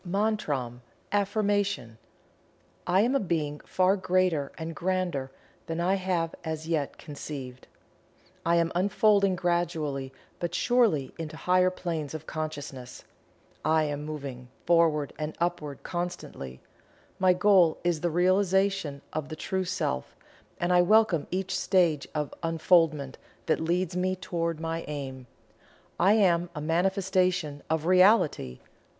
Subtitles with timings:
[0.03, 0.81] MANTRAM
[1.11, 1.99] (AFFIRMATION.)
[2.87, 5.29] I Am a Being far greater and grander
[5.67, 7.67] than I have as yet conceived.
[8.43, 13.03] I am unfolding gradually but surely into higher planes of consciousness.
[13.63, 16.61] I am moving Forward and Upward constantly.
[17.19, 20.15] My goal is the Realization of the True Self,
[20.59, 25.27] and I welcome each stage of Unfoldment that leads me toward my aim.
[25.99, 28.61] I am a manifestation of REALITY.